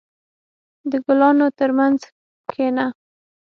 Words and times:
•د 0.91 0.91
ګلانو 1.05 1.47
ترمنځ 1.59 1.99
کښېنه. 2.49 2.85